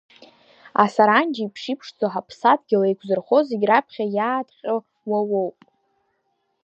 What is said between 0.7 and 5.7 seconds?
Асаранџь еиԥш иԥшӡо ҳаԥсадгьыл еиқәзырхо, зегь раԥхьа иааҭҟьо, уа уоуп!